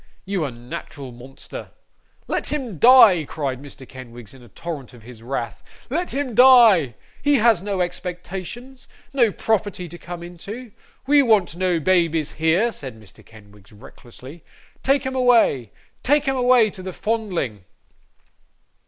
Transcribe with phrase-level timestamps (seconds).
[0.25, 1.69] you unnatural monster.'
[2.27, 3.87] 'Let him die,' cried Mr.
[3.87, 5.61] Kenwigs, in the torrent of his wrath.
[5.91, 6.95] 'Let him die!
[7.21, 10.71] He has no expectations, no property to come into.
[11.05, 13.23] We want no babies here,' said Mr.
[13.23, 14.43] Kenwigs recklessly.
[14.81, 15.71] 'Take 'em away,
[16.01, 17.63] take 'em away to the Fondling!